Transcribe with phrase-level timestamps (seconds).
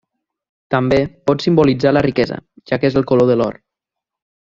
[0.75, 0.99] També,
[1.29, 2.41] pot simbolitzar la riquesa,
[2.73, 3.63] ja que és el color de l'or.